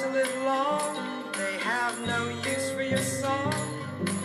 [0.00, 0.96] to live long,
[1.36, 3.52] they have no use for your song.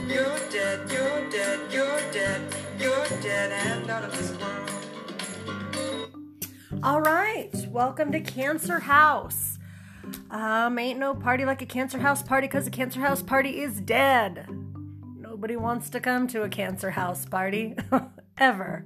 [0.07, 4.69] You're dead, you're dead, you're dead, you're dead and out of this world.
[6.81, 9.59] All right, welcome to Cancer House.
[10.31, 13.81] Um, ain't no party like a Cancer House party because a Cancer House party is
[13.81, 14.47] dead.
[15.17, 17.75] Nobody wants to come to a Cancer House party
[18.37, 18.85] ever.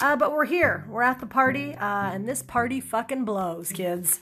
[0.00, 0.84] Uh, but we're here.
[0.88, 4.20] We're at the party, uh, and this party fucking blows, kids.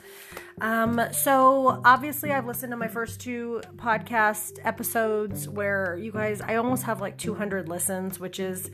[0.61, 6.55] Um, so obviously, I've listened to my first two podcast episodes where you guys, I
[6.55, 8.69] almost have like 200 listens, which is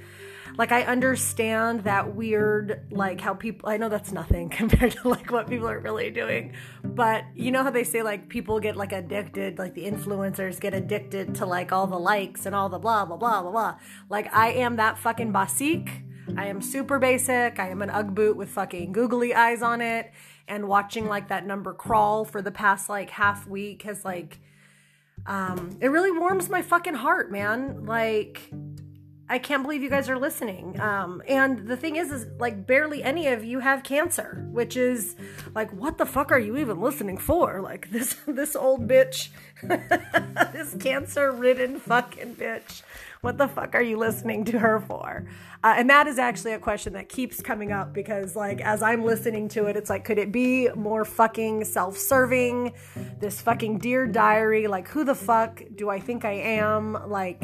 [0.58, 3.70] like I understand that weird, like how people.
[3.70, 6.54] I know that's nothing compared to like what people are really doing,
[6.84, 10.74] but you know how they say like people get like addicted, like the influencers get
[10.74, 13.76] addicted to like all the likes and all the blah blah blah blah blah.
[14.10, 16.04] Like I am that fucking basique
[16.38, 17.60] I am super basic.
[17.60, 20.12] I am an Ugg boot with fucking googly eyes on it.
[20.48, 24.40] And watching like that number crawl for the past like half week has like,
[25.26, 27.86] um, it really warms my fucking heart, man.
[27.86, 28.52] Like,
[29.32, 30.80] I can't believe you guys are listening.
[30.80, 35.16] Um, and the thing is, is like barely any of you have cancer, which is
[35.54, 37.62] like, what the fuck are you even listening for?
[37.62, 39.30] Like this, this old bitch,
[39.62, 42.82] this cancer ridden fucking bitch
[43.22, 45.28] what the fuck are you listening to her for?
[45.64, 49.04] Uh, and that is actually a question that keeps coming up because, like, as I'm
[49.04, 52.74] listening to it, it's like, could it be more fucking self serving?
[53.20, 56.98] This fucking Dear Diary, like, who the fuck do I think I am?
[57.10, 57.44] Like,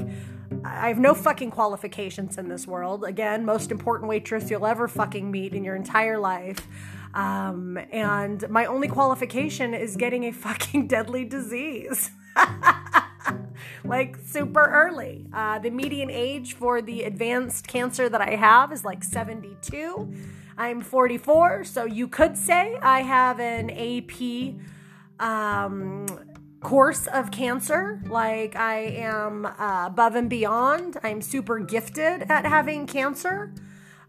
[0.63, 3.03] I have no fucking qualifications in this world.
[3.03, 6.67] Again, most important waitress you'll ever fucking meet in your entire life.
[7.13, 12.11] Um, and my only qualification is getting a fucking deadly disease.
[13.83, 15.25] like super early.
[15.33, 20.13] Uh, the median age for the advanced cancer that I have is like 72.
[20.57, 24.55] I'm 44, so you could say I have an AP
[25.19, 26.05] um,
[26.61, 28.01] course of cancer.
[28.07, 30.97] Like I am uh, above and beyond.
[31.03, 33.53] I'm super gifted at having cancer.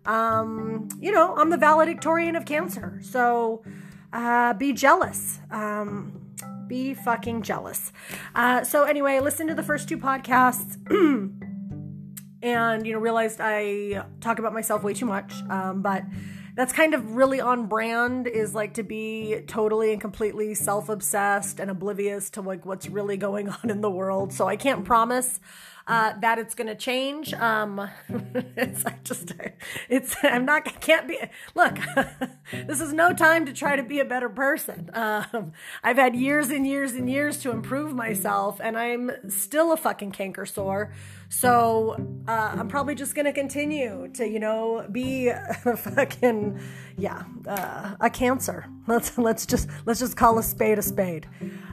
[0.04, 3.00] Um, you know, I'm the valedictorian of cancer.
[3.02, 3.64] So
[4.12, 5.40] uh, be jealous.
[5.50, 6.25] Um,
[6.68, 7.92] be fucking jealous.
[8.34, 10.76] Uh, so anyway, I listened to the first two podcasts.
[12.42, 16.04] and you know realized i talk about myself way too much um, but
[16.54, 21.70] that's kind of really on brand is like to be totally and completely self-obsessed and
[21.70, 25.40] oblivious to like what's really going on in the world so i can't promise
[25.86, 27.32] uh, that it's going to change.
[27.34, 27.88] Um,
[28.56, 29.32] it's I just,
[29.88, 31.18] it's, I'm not, I can't be,
[31.54, 31.78] look,
[32.52, 34.90] this is no time to try to be a better person.
[35.06, 35.52] Um,
[35.84, 40.10] I've had years and years and years to improve myself and I'm still a fucking
[40.10, 40.92] canker sore.
[41.28, 46.60] So uh, I'm probably just gonna continue to, you know, be a fucking
[46.98, 48.66] yeah, uh, a cancer.
[48.86, 51.28] Let's let's just let's just call a spade a spade.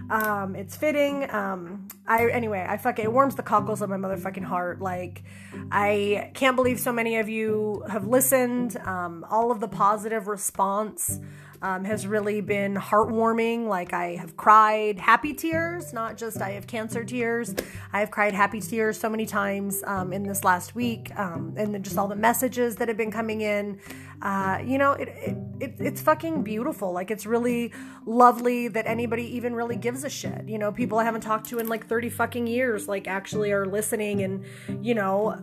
[0.10, 1.30] Um, it's fitting.
[1.32, 4.82] Um, I anyway, I fucking it warms the cockles of my motherfucking heart.
[4.82, 5.24] Like
[5.72, 8.78] I can't believe so many of you have listened.
[8.78, 11.20] Um, all of the positive response
[11.64, 13.68] um, has really been heartwarming.
[13.68, 17.56] Like I have cried happy tears, not just I have cancer tears.
[17.94, 21.84] I have cried happy tears so many times um, in this last week, um, and
[21.84, 23.80] just all the messages that have been coming in.
[24.22, 26.92] Uh, you know, it, it, it, it's fucking beautiful.
[26.92, 27.72] Like it's really
[28.06, 30.48] lovely that anybody even really gives a shit.
[30.48, 33.66] You know, people I haven't talked to in like 30 fucking years, like actually are
[33.66, 34.44] listening and,
[34.82, 35.42] you know,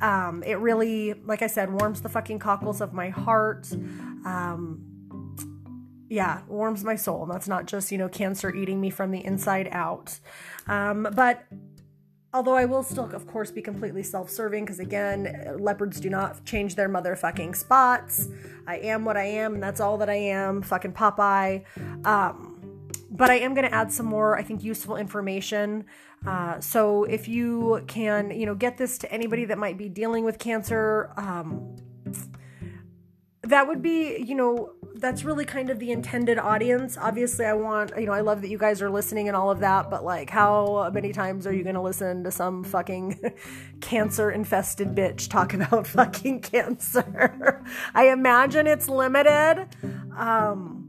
[0.00, 3.68] um, it really, like I said, warms the fucking cockles of my heart.
[4.24, 4.85] Um,
[6.08, 7.22] yeah, warms my soul.
[7.22, 10.18] And that's not just, you know, cancer eating me from the inside out.
[10.66, 11.44] Um, but
[12.32, 16.44] although I will still, of course, be completely self serving because, again, leopards do not
[16.44, 18.28] change their motherfucking spots.
[18.66, 20.62] I am what I am, and that's all that I am.
[20.62, 21.64] Fucking Popeye.
[22.06, 25.86] Um, but I am going to add some more, I think, useful information.
[26.26, 30.24] Uh, so if you can, you know, get this to anybody that might be dealing
[30.24, 31.76] with cancer, um,
[33.42, 36.96] that would be, you know, that's really kind of the intended audience.
[37.00, 39.60] Obviously, I want, you know, I love that you guys are listening and all of
[39.60, 43.18] that, but like, how many times are you going to listen to some fucking
[43.80, 47.64] cancer infested bitch talk about fucking cancer?
[47.94, 49.68] I imagine it's limited.
[50.16, 50.88] Um,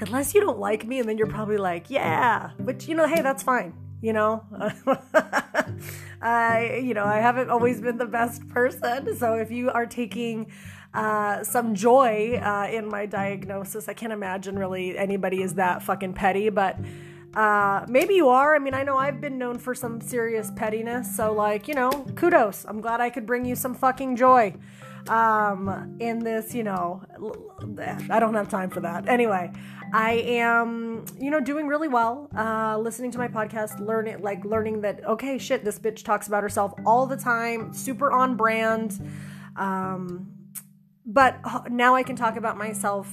[0.00, 3.20] unless you don't like me, and then you're probably like, yeah, but you know, hey,
[3.20, 3.74] that's fine.
[4.00, 4.44] You know,
[6.22, 9.16] I, you know, I haven't always been the best person.
[9.16, 10.52] So if you are taking
[10.94, 13.88] uh, some joy uh, in my diagnosis.
[13.88, 16.78] I can't imagine really anybody is that fucking petty, but
[17.34, 18.54] uh, maybe you are.
[18.54, 21.90] I mean, I know I've been known for some serious pettiness, so like, you know,
[22.16, 22.64] kudos.
[22.66, 24.54] I'm glad I could bring you some fucking joy
[25.08, 27.02] um, in this, you know,
[28.10, 29.08] I don't have time for that.
[29.08, 29.52] Anyway,
[29.92, 32.28] I am, you know, doing really well.
[32.36, 36.42] Uh, listening to my podcast, learning, like learning that okay, shit, this bitch talks about
[36.42, 39.00] herself all the time, super on brand.
[39.56, 40.37] Um,
[41.08, 41.40] but
[41.70, 43.12] now I can talk about myself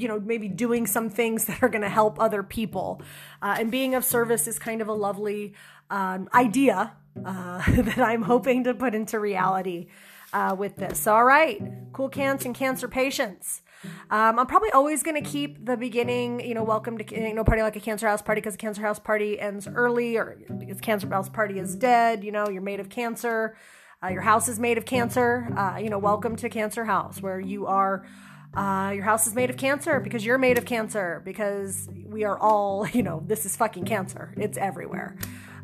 [0.00, 3.02] you know, maybe doing some things that are going to help other people.
[3.42, 5.52] Uh, and being of service is kind of a lovely
[5.90, 6.94] um, idea
[7.24, 9.88] uh, that I'm hoping to put into reality
[10.32, 11.06] uh, with this.
[11.06, 11.60] All right,
[11.92, 13.62] cool cancer and cancer patients.
[14.10, 17.44] Um, I'm probably always going to keep the beginning, you know, welcome to, you know,
[17.44, 20.80] party like a cancer house party because a cancer house party ends early or because
[20.80, 23.56] cancer house party is dead, you know, you're made of cancer.
[24.02, 25.52] Uh, your house is made of cancer.
[25.54, 28.06] Uh, you know, welcome to Cancer House, where you are
[28.54, 32.38] uh, your house is made of cancer because you're made of cancer because we are
[32.38, 34.32] all, you know, this is fucking cancer.
[34.38, 35.16] It's everywhere.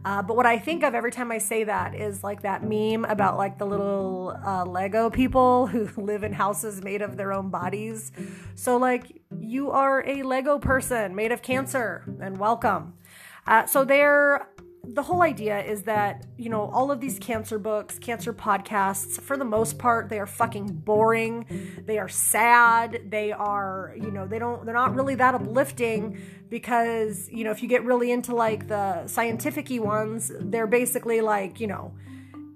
[0.04, 3.06] Uh, but what I think of every time I say that is like that meme
[3.06, 7.48] about like the little uh, Lego people who live in houses made of their own
[7.48, 8.12] bodies.
[8.54, 12.94] So, like, you are a Lego person made of cancer, and welcome.
[13.46, 14.46] Uh, so, they're
[14.86, 19.36] the whole idea is that you know all of these cancer books cancer podcasts for
[19.36, 21.46] the most part they are fucking boring.
[21.84, 23.02] They are sad.
[23.08, 26.18] They are you know they don't they're not really that uplifting
[26.48, 31.58] because you know if you get really into like the scientific ones they're basically like
[31.58, 31.92] you know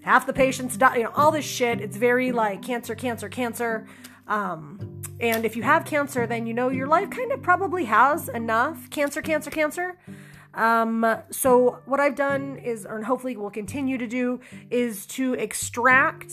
[0.02, 1.80] half the patients die you know all this shit.
[1.80, 3.86] It's very like cancer cancer cancer.
[4.28, 8.28] Um, and if you have cancer then you know your life kind of probably has
[8.28, 9.98] enough cancer cancer cancer
[10.54, 16.32] um, so what I've done is, or hopefully will continue to do, is to extract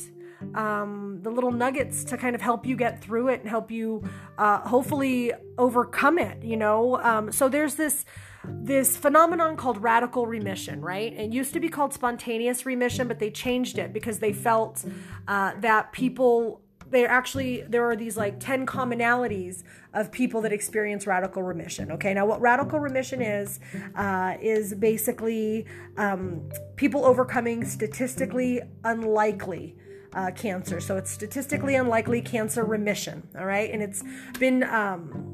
[0.56, 4.04] um, the little nuggets to kind of help you get through it and help you
[4.38, 6.44] uh, hopefully overcome it.
[6.44, 8.06] You know, um, so there's this
[8.44, 11.12] this phenomenon called radical remission, right?
[11.12, 14.86] It used to be called spontaneous remission, but they changed it because they felt
[15.28, 19.64] uh, that people there actually there are these like 10 commonalities
[19.94, 22.14] of people that experience radical remission okay?
[22.14, 23.60] Now what radical remission is
[23.96, 25.66] uh, is basically
[25.98, 29.76] um, people overcoming statistically unlikely
[30.14, 30.80] uh, cancer.
[30.80, 33.70] So it's statistically unlikely cancer remission all right?
[33.72, 34.04] And it's
[34.40, 35.27] been um,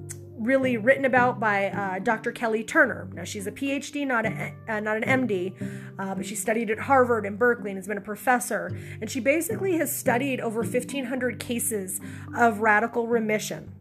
[0.44, 2.32] really written about by uh, Dr.
[2.32, 3.08] Kelly Turner.
[3.14, 5.54] Now she's a PhD, not a uh, not an MD,
[5.98, 8.78] uh, but she studied at Harvard and Berkeley and has been a professor.
[9.02, 12.00] And she basically has studied over 1,500 cases
[12.36, 13.74] of radical remission.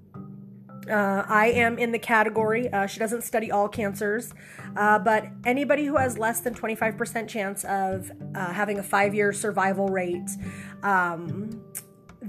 [0.90, 2.72] Uh, I am in the category.
[2.72, 4.34] Uh, she doesn't study all cancers,
[4.76, 9.32] uh, but anybody who has less than 25% chance of uh, having a five year
[9.32, 10.28] survival rate.
[10.82, 11.62] Um,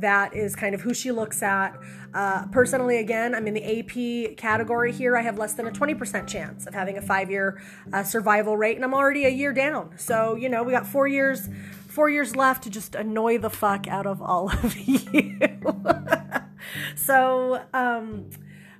[0.03, 1.77] that is kind of who she looks at.
[2.13, 5.17] Uh, personally, again, I'm in the AP category here.
[5.17, 7.61] I have less than a 20% chance of having a five year
[7.91, 9.97] uh, survival rate, and I'm already a year down.
[9.97, 11.49] So, you know, we got four years.
[11.87, 15.39] Four years left to just annoy the fuck out of all of you.
[16.95, 18.31] so, um,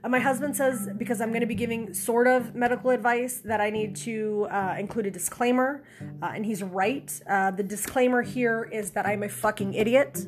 [0.10, 3.70] my husband says because I'm going to be giving sort of medical advice that I
[3.70, 5.84] need to uh, include a disclaimer,
[6.22, 7.10] uh, and he's right.
[7.30, 10.26] Uh, the disclaimer here is that I'm a fucking idiot.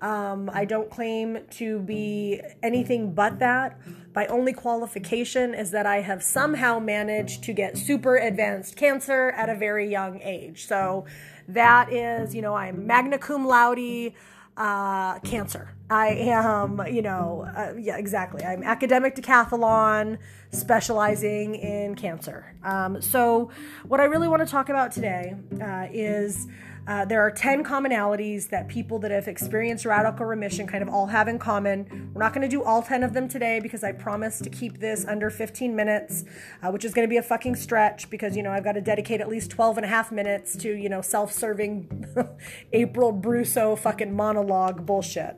[0.00, 3.78] Um, I don't claim to be anything but that.
[4.14, 9.48] My only qualification is that I have somehow managed to get super advanced cancer at
[9.48, 10.66] a very young age.
[10.66, 11.06] So
[11.48, 14.12] that is, you know, I'm magna cum laude
[14.58, 15.74] uh, cancer.
[15.88, 18.44] I am, you know, uh, yeah, exactly.
[18.44, 20.18] I'm academic decathlon
[20.50, 22.54] specializing in cancer.
[22.62, 23.50] Um, so,
[23.86, 26.46] what I really want to talk about today uh, is
[26.88, 31.06] uh, there are 10 commonalities that people that have experienced radical remission kind of all
[31.06, 32.10] have in common.
[32.14, 34.78] We're not going to do all 10 of them today because I promised to keep
[34.80, 36.24] this under 15 minutes,
[36.62, 38.80] uh, which is going to be a fucking stretch because, you know, I've got to
[38.80, 42.06] dedicate at least 12 and a half minutes to, you know, self serving
[42.72, 45.36] April Brusso fucking monologue bullshit.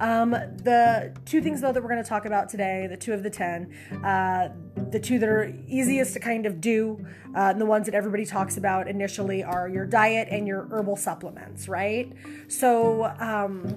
[0.00, 3.22] Um, the two things, though, that we're going to talk about today, the two of
[3.22, 3.70] the 10,
[4.02, 4.48] uh,
[4.92, 7.04] the two that are easiest to kind of do,
[7.34, 10.96] uh, and the ones that everybody talks about initially are your diet and your herbal
[10.96, 12.12] supplements, right?
[12.48, 13.76] So, um,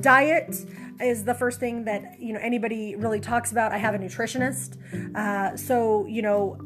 [0.00, 0.54] diet
[1.00, 3.72] is the first thing that you know anybody really talks about.
[3.72, 4.76] I have a nutritionist,
[5.16, 6.58] uh, so you know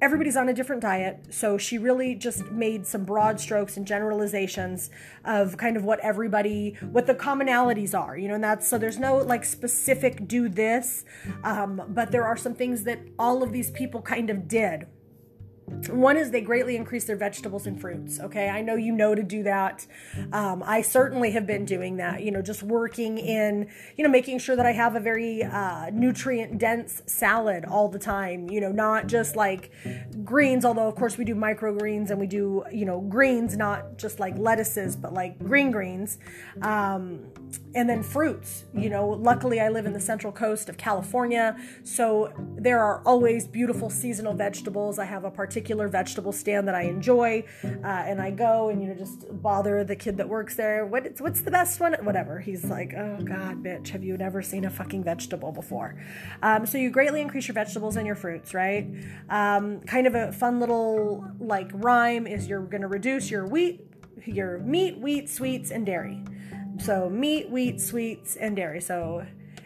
[0.00, 1.26] everybody's on a different diet.
[1.30, 4.90] So she really just made some broad strokes and generalizations
[5.24, 8.98] of kind of what everybody, what the commonalities are, you know, and that's so there's
[8.98, 11.04] no like specific do this,
[11.42, 14.86] um, but there are some things that all of these people kind of did.
[15.66, 18.20] One is they greatly increase their vegetables and fruits.
[18.20, 19.86] Okay, I know you know to do that.
[20.32, 22.22] Um, I certainly have been doing that.
[22.22, 25.90] You know, just working in, you know, making sure that I have a very uh,
[25.90, 28.50] nutrient dense salad all the time.
[28.50, 29.70] You know, not just like
[30.24, 34.20] greens, although of course we do microgreens and we do, you know, greens, not just
[34.20, 36.18] like lettuces, but like green greens.
[36.62, 37.30] Um,
[37.74, 38.64] and then fruits.
[38.74, 43.46] You know, luckily I live in the central coast of California, so there are always
[43.46, 44.98] beautiful seasonal vegetables.
[44.98, 48.88] I have a particular vegetable stand that I enjoy, uh, and I go and you
[48.88, 50.84] know just bother the kid that works there.
[50.84, 51.92] What what's the best one?
[52.02, 52.40] Whatever.
[52.40, 55.94] He's like, oh god, bitch, have you never seen a fucking vegetable before?
[56.42, 58.84] Um, so you greatly increase your vegetables and your fruits, right?
[59.30, 63.86] Um, kind of a fun little like rhyme is you're going to reduce your wheat,
[64.24, 66.20] your meat, wheat, sweets, and dairy.
[66.78, 68.80] So meat, wheat, sweets, and dairy.
[68.80, 69.24] So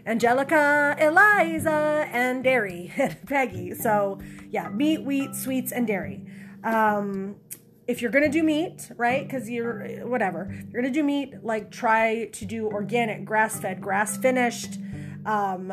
[0.09, 2.91] Angelica, Eliza, and dairy,
[3.27, 3.75] Peggy.
[3.75, 4.19] So
[4.51, 6.25] yeah, meat, wheat, sweets, and dairy.
[6.65, 7.37] Um,
[7.87, 9.27] if you're gonna do meat, right?
[9.27, 11.35] Because you're whatever, you're gonna do meat.
[11.43, 14.79] Like try to do organic, grass-fed, grass-finished.
[15.27, 15.73] Um,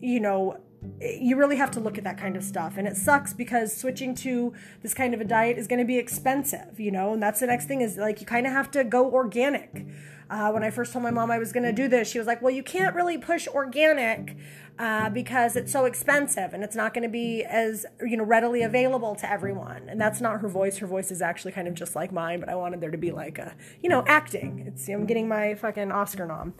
[0.00, 0.58] you know,
[1.00, 2.76] you really have to look at that kind of stuff.
[2.76, 4.52] And it sucks because switching to
[4.82, 7.12] this kind of a diet is going to be expensive you know?
[7.12, 9.86] And that's the next thing is like you kind of have to go organic.
[10.28, 12.26] Uh, when i first told my mom i was going to do this she was
[12.26, 14.36] like well you can't really push organic
[14.78, 18.62] uh, because it's so expensive and it's not going to be as you know readily
[18.62, 19.88] available to everyone.
[19.88, 20.78] And that's not her voice.
[20.78, 23.10] Her voice is actually kind of just like mine but i wanted there to be
[23.10, 24.64] like a you know acting.
[24.66, 26.54] It's i'm getting my fucking oscar nom.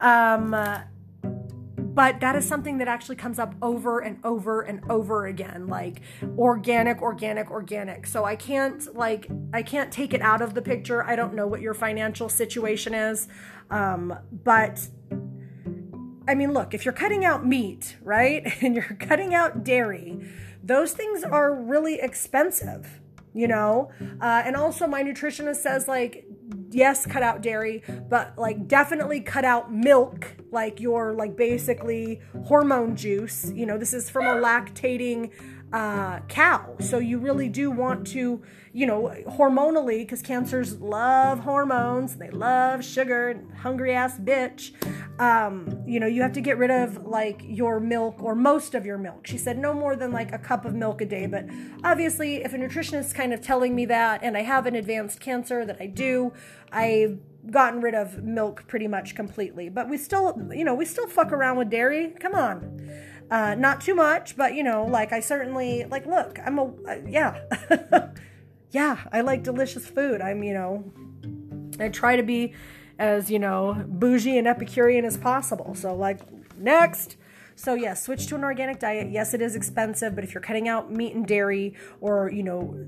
[0.00, 0.82] Um, uh,
[1.96, 6.02] but that is something that actually comes up over and over and over again like
[6.38, 8.06] organic organic organic.
[8.06, 11.02] So i can't like i can't take it out of the picture.
[11.02, 13.28] I don't know what your financial situation is.
[13.70, 14.86] Um, but
[16.28, 20.20] i mean look if you're cutting out meat right and you're cutting out dairy
[20.62, 23.00] those things are really expensive
[23.32, 23.90] you know?
[24.18, 26.26] Uh, and also my nutritionist says like
[26.70, 32.96] yes, cut out dairy, but like definitely cut out milk, like your like basically hormone
[32.96, 33.52] juice.
[33.54, 35.30] You know, this is from a lactating
[35.72, 36.76] uh, cow.
[36.80, 38.40] So you really do want to,
[38.72, 44.72] you know, hormonally, because cancers love hormones, they love sugar, hungry ass bitch.
[45.20, 48.86] Um, you know, you have to get rid of like your milk or most of
[48.86, 49.26] your milk.
[49.26, 51.26] She said no more than like a cup of milk a day.
[51.26, 51.46] But
[51.84, 55.66] obviously, if a nutritionist kind of telling me that, and I have an advanced cancer
[55.66, 56.32] that I do,
[56.72, 57.18] I've
[57.50, 59.68] gotten rid of milk pretty much completely.
[59.68, 62.14] But we still, you know, we still fuck around with dairy.
[62.20, 62.90] Come on.
[63.30, 66.06] Uh, not too much, but you know, like I certainly like.
[66.06, 67.40] Look, I'm a uh, yeah,
[68.70, 68.98] yeah.
[69.12, 70.20] I like delicious food.
[70.20, 70.92] I'm you know,
[71.80, 72.54] I try to be
[72.98, 75.74] as you know bougie and Epicurean as possible.
[75.74, 76.20] So like
[76.56, 77.16] next.
[77.56, 79.10] So yes, yeah, switch to an organic diet.
[79.10, 82.86] Yes, it is expensive, but if you're cutting out meat and dairy, or you know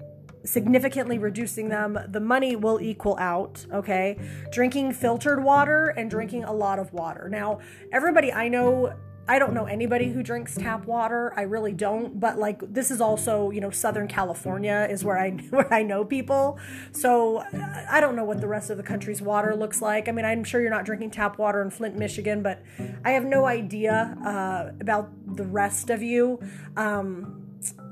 [0.48, 4.18] significantly reducing them, the money will equal out, okay?
[4.50, 7.28] Drinking filtered water and drinking a lot of water.
[7.28, 7.60] Now,
[7.92, 8.94] everybody I know
[9.30, 11.34] I don't know anybody who drinks tap water.
[11.36, 12.18] I really don't.
[12.18, 16.02] But like this is also, you know, Southern California is where I where I know
[16.02, 16.58] people.
[16.92, 17.44] So
[17.90, 20.08] I don't know what the rest of the country's water looks like.
[20.08, 22.62] I mean, I'm sure you're not drinking tap water in Flint, Michigan, but
[23.04, 26.40] I have no idea uh, about the rest of you.
[26.78, 27.47] Um,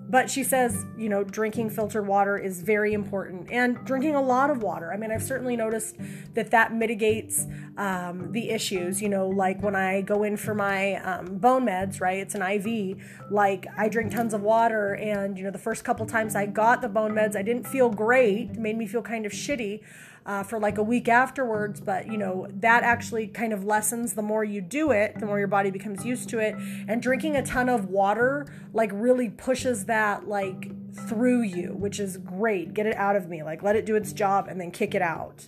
[0.08, 4.50] but she says, you know, drinking filtered water is very important and drinking a lot
[4.50, 4.92] of water.
[4.92, 5.96] I mean, I've certainly noticed
[6.34, 7.46] that that mitigates
[7.76, 12.00] um, the issues, you know, like when I go in for my um, bone meds,
[12.00, 12.18] right?
[12.18, 12.98] It's an IV.
[13.30, 16.82] Like I drink tons of water, and, you know, the first couple times I got
[16.82, 19.82] the bone meds, I didn't feel great, made me feel kind of shitty
[20.26, 21.80] uh, for like a week afterwards.
[21.80, 25.38] But you know, that actually kind of lessens the more you do it, the more
[25.38, 26.56] your body becomes used to it.
[26.88, 30.70] And drinking a ton of water like really pushes that like
[31.08, 32.74] through you, which is great.
[32.74, 33.42] Get it out of me.
[33.42, 35.46] Like let it do its job and then kick it out.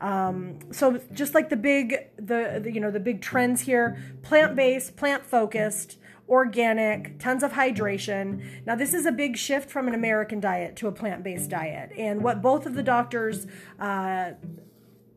[0.00, 4.56] Um, so just like the big the, the you know the big trends here, plant
[4.56, 8.42] based, plant focused organic, tons of hydration.
[8.66, 11.92] Now, this is a big shift from an American diet to a plant based diet.
[11.96, 13.46] And what both of the doctors
[13.78, 14.32] uh,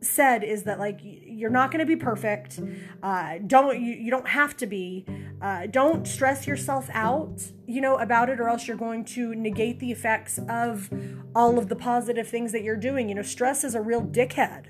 [0.02, 2.60] said is that like you're not going to be perfect
[3.04, 5.06] uh, don't you, you don't have to be
[5.42, 9.80] uh, don't stress yourself out you know about it or else you're going to negate
[9.80, 10.90] the effects of
[11.36, 14.68] all of the positive things that you're doing you know stress is a real dickhead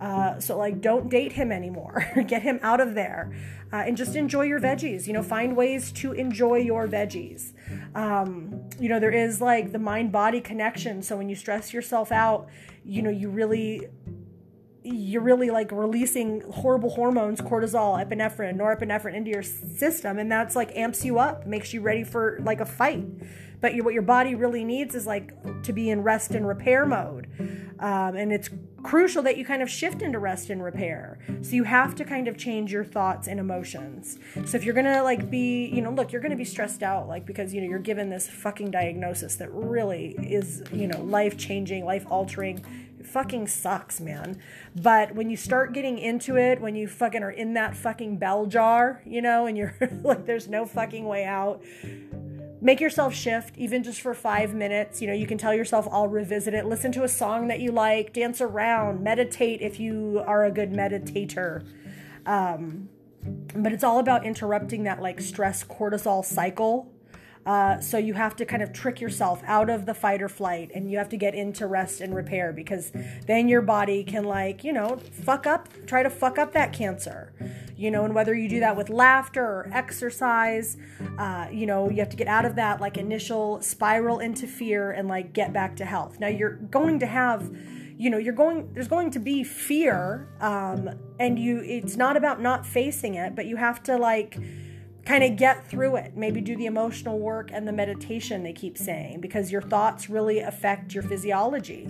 [0.00, 2.04] uh, so like don't date him anymore.
[2.26, 3.32] Get him out of there.
[3.72, 5.06] Uh, and just enjoy your veggies.
[5.06, 7.52] You know find ways to enjoy your veggies.
[7.94, 11.02] Um, you know there is like the mind body connection.
[11.02, 12.48] So when you stress yourself out
[12.84, 13.86] you know you really
[14.82, 20.18] you're really like releasing horrible hormones, cortisol, epinephrine, norepinephrine into your system.
[20.18, 23.04] And that's like amps you up, makes you ready for like a fight,
[23.60, 27.28] but what your body really needs is like to be in rest and repair mode.
[27.78, 28.50] Um, and it's
[28.82, 31.18] crucial that you kind of shift into rest and repair.
[31.42, 34.18] So you have to kind of change your thoughts and emotions.
[34.46, 37.26] So if you're gonna like be, you know, look, you're gonna be stressed out, like
[37.26, 41.84] because you know you're given this fucking diagnosis that really is, you know, life changing,
[41.84, 42.64] life altering.
[43.02, 44.38] Fucking sucks, man.
[44.76, 48.44] But when you start getting into it, when you fucking are in that fucking bell
[48.44, 49.74] jar, you know, and you're
[50.04, 51.62] like, there's no fucking way out
[52.60, 55.00] make yourself shift even just for five minutes.
[55.00, 56.66] You know you can tell yourself i'll revisit it.
[56.66, 60.72] Listen to a song that you like dance around meditate if you are a good
[60.72, 61.66] meditator.
[62.26, 62.88] Um,
[63.54, 66.90] but it's all about interrupting that like stress cortisol cycle.
[67.46, 70.70] Uh, so you have to kind of trick yourself out of the fight or flight
[70.74, 72.92] and you have to get into rest and repair because
[73.26, 77.32] then your body can like you know fuck up try to fuck up that cancer
[77.80, 80.76] you know and whether you do that with laughter or exercise
[81.18, 84.90] uh, you know you have to get out of that like initial spiral into fear
[84.90, 87.50] and like get back to health now you're going to have
[87.96, 92.40] you know you're going there's going to be fear um, and you it's not about
[92.40, 94.36] not facing it but you have to like
[95.06, 96.16] kind of get through it.
[96.16, 100.40] Maybe do the emotional work and the meditation, they keep saying, because your thoughts really
[100.40, 101.88] affect your physiology.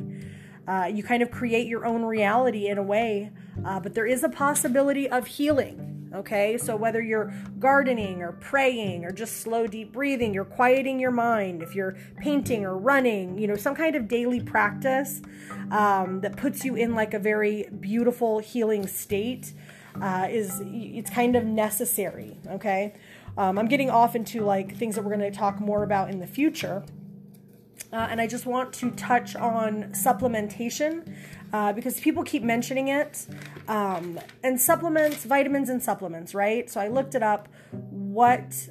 [0.66, 3.32] Uh, you kind of create your own reality in a way,
[3.64, 5.86] uh, but there is a possibility of healing.
[6.12, 11.12] Okay, so whether you're gardening or praying or just slow, deep breathing, you're quieting your
[11.12, 15.22] mind, if you're painting or running, you know, some kind of daily practice
[15.70, 19.52] um, that puts you in like a very beautiful healing state
[20.02, 22.36] uh, is it's kind of necessary.
[22.48, 22.94] Okay,
[23.36, 26.18] um, I'm getting off into like things that we're going to talk more about in
[26.18, 26.82] the future.
[27.92, 31.14] Uh, and I just want to touch on supplementation
[31.52, 33.26] uh, because people keep mentioning it.
[33.66, 36.70] Um, and supplements, vitamins and supplements, right?
[36.70, 37.48] So I looked it up.
[37.90, 38.68] What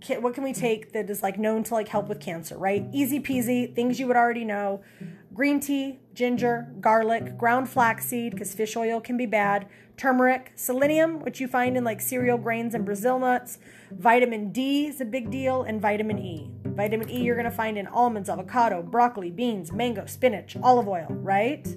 [0.00, 2.86] can, what can we take that is like known to like help with cancer, right?
[2.92, 4.82] Easy peasy, things you would already know.
[5.32, 11.40] Green tea, ginger, garlic, ground flaxseed because fish oil can be bad, turmeric, selenium, which
[11.40, 13.58] you find in like cereal grains and Brazil nuts.
[13.92, 16.50] Vitamin D is a big deal, and vitamin E.
[16.80, 21.08] Vitamin E you're going to find in almonds, avocado, broccoli, beans, mango, spinach, olive oil,
[21.10, 21.68] right?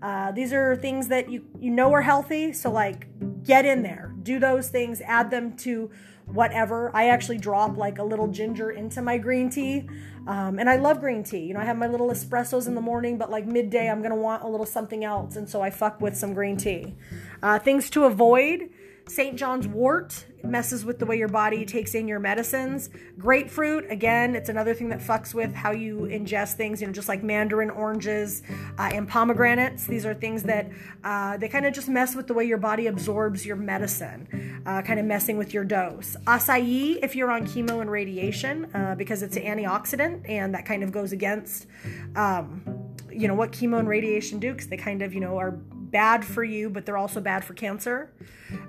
[0.00, 3.06] Uh, these are things that you, you know are healthy, so like
[3.44, 5.90] get in there, do those things, add them to
[6.24, 6.90] whatever.
[6.96, 9.86] I actually drop like a little ginger into my green tea.
[10.26, 11.40] Um, and I love green tea.
[11.40, 14.10] You know, I have my little espressos in the morning, but like midday, I'm going
[14.10, 15.36] to want a little something else.
[15.36, 16.94] And so I fuck with some green tea.
[17.42, 18.70] Uh, things to avoid
[19.08, 19.36] St.
[19.36, 22.90] John's wort messes with the way your body takes in your medicines.
[23.18, 27.08] Grapefruit, again, it's another thing that fucks with how you ingest things, you know, just
[27.08, 28.42] like mandarin oranges
[28.78, 29.86] uh, and pomegranates.
[29.86, 30.70] These are things that
[31.04, 34.82] uh, they kind of just mess with the way your body absorbs your medicine, uh,
[34.82, 36.16] kind of messing with your dose.
[36.26, 40.82] Acai, if you're on chemo and radiation, uh, because it's an antioxidant and that kind
[40.82, 41.66] of goes against,
[42.14, 42.62] um,
[43.10, 45.58] you know, what chemo and radiation do, because they kind of, you know, are
[45.90, 48.12] bad for you, but they're also bad for cancer.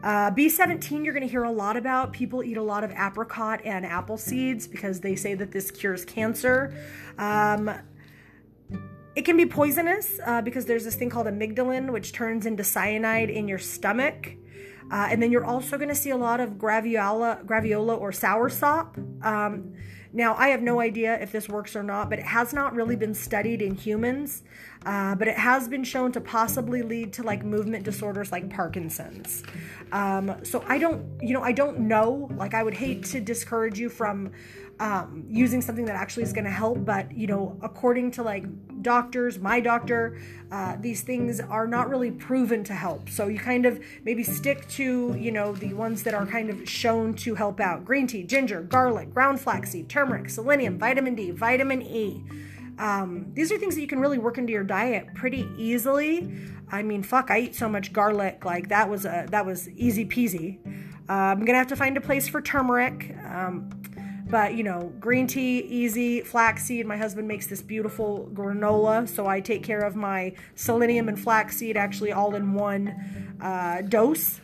[0.04, 2.14] Uh, B17, you're going to hear a lot about.
[2.14, 6.06] People eat a lot of apricot and apple seeds because they say that this cures
[6.06, 6.74] cancer.
[7.18, 7.72] Um,
[9.16, 13.30] it can be poisonous uh, because there's this thing called amygdalin, which turns into cyanide
[13.30, 14.36] in your stomach.
[14.92, 18.98] Uh, and then you're also going to see a lot of graviola, graviola or soursop.
[19.26, 19.74] Um,
[20.12, 22.96] now, I have no idea if this works or not, but it has not really
[22.96, 24.44] been studied in humans.
[24.86, 29.44] Uh, but it has been shown to possibly lead to like movement disorders like Parkinson's.
[29.92, 32.30] Um, so I don't, you know, I don't know.
[32.36, 34.32] Like, I would hate to discourage you from
[34.80, 38.46] um, using something that actually is going to help, but you know, according to like
[38.82, 40.18] doctors, my doctor,
[40.52, 43.10] uh, these things are not really proven to help.
[43.10, 46.68] So you kind of maybe stick to, you know, the ones that are kind of
[46.68, 51.82] shown to help out green tea, ginger, garlic, ground flaxseed, turmeric, selenium, vitamin D, vitamin
[51.82, 52.24] E.
[52.78, 56.32] Um, these are things that you can really work into your diet pretty easily.
[56.72, 60.06] I mean, fuck, I eat so much garlic, like that was a that was easy
[60.06, 60.60] peasy.
[61.10, 63.14] Uh, I'm gonna have to find a place for turmeric.
[63.26, 63.79] Um,
[64.30, 66.86] but you know, green tea, easy, flaxseed.
[66.86, 71.76] My husband makes this beautiful granola, so I take care of my selenium and flaxseed
[71.76, 74.40] actually all in one uh, dose.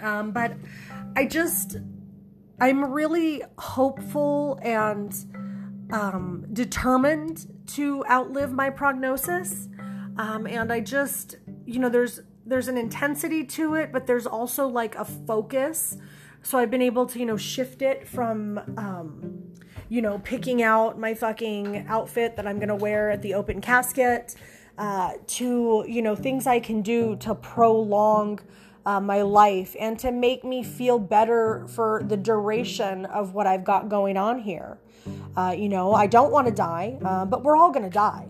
[0.00, 0.52] Um, but
[1.16, 1.78] I just,
[2.60, 5.14] I'm really hopeful and
[5.90, 9.68] um, determined to outlive my prognosis.
[10.18, 14.68] Um, and I just, you know, there's there's an intensity to it, but there's also
[14.68, 15.96] like a focus.
[16.44, 19.42] So I've been able to, you know, shift it from, um,
[19.88, 24.36] you know, picking out my fucking outfit that I'm gonna wear at the open casket,
[24.76, 28.40] uh, to you know things I can do to prolong.
[28.86, 33.64] Uh, my life and to make me feel better for the duration of what I've
[33.64, 34.76] got going on here.
[35.34, 38.28] Uh, you know, I don't want to die, uh, but we're all going to die.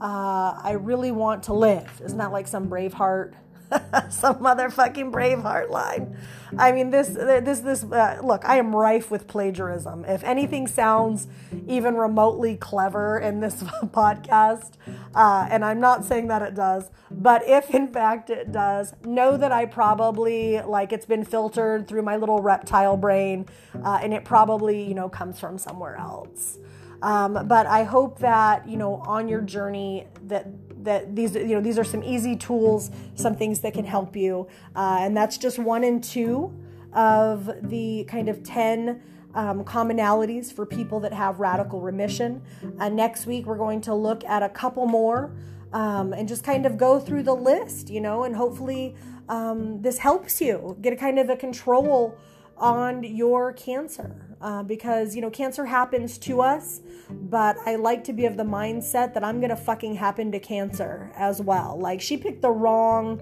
[0.00, 2.02] Uh, I really want to live.
[2.04, 3.34] Isn't that like some Braveheart
[4.10, 6.16] some motherfucking Braveheart line.
[6.58, 7.84] I mean, this, this, this.
[7.84, 10.04] Uh, look, I am rife with plagiarism.
[10.04, 11.26] If anything sounds
[11.66, 14.72] even remotely clever in this podcast,
[15.14, 19.36] uh, and I'm not saying that it does, but if in fact it does, know
[19.36, 23.46] that I probably like it's been filtered through my little reptile brain,
[23.82, 26.58] uh, and it probably you know comes from somewhere else.
[27.02, 30.46] Um, but I hope that you know on your journey that
[30.84, 34.48] that these you know these are some easy tools some things that can help you.
[34.74, 36.54] Uh, and that's just one and two
[36.92, 39.02] of the kind of 10
[39.34, 42.42] um, commonalities for people that have radical remission.
[42.78, 45.32] Uh, next week we're going to look at a couple more
[45.72, 48.94] um, and just kind of go through the list you know and hopefully
[49.28, 52.18] um, this helps you get a kind of a control
[52.58, 58.12] on your cancer uh, because, you know, cancer happens to us, but I like to
[58.12, 61.78] be of the mindset that I'm going to fucking happen to cancer as well.
[61.78, 63.20] Like, she picked the wrong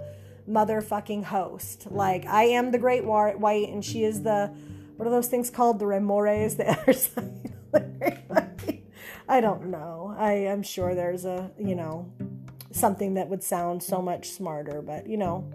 [0.48, 1.88] motherfucking host.
[1.90, 4.50] Like, I am the great white, and she is the,
[4.96, 5.78] what are those things called?
[5.78, 8.83] The remoras, the other side.
[9.28, 10.14] I don't know.
[10.18, 12.11] I am sure there's a, you know,
[12.72, 15.48] something that would sound so much smarter, but, you know,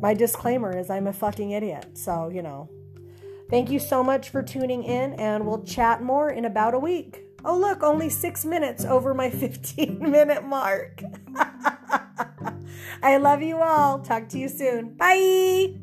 [0.00, 1.98] my disclaimer is I'm a fucking idiot.
[1.98, 2.68] So, you know,
[3.50, 7.24] Thank you so much for tuning in, and we'll chat more in about a week.
[7.44, 11.02] Oh, look, only six minutes over my 15 minute mark.
[13.02, 13.98] I love you all.
[13.98, 14.94] Talk to you soon.
[14.94, 15.74] Bye.